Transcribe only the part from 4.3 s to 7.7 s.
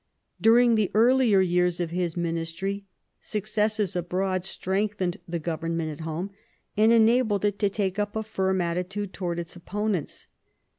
strengthened the government at home and en abled it to